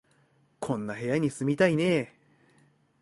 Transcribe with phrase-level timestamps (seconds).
[0.59, 2.15] こんな部屋に住みたいね